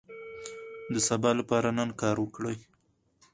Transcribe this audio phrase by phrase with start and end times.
[0.93, 2.57] د سبا لپاره نن کار وکړئ.